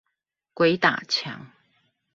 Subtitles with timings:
[0.55, 1.51] 鬼打牆